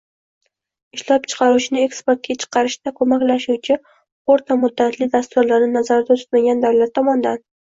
[0.97, 3.77] ishlab chiqaruvchini eksportga chiqarishda ko‘maklashuvchi
[4.37, 7.41] o‘rta muddatli dasturlarni nazarda tutmagan davlat tomonidan.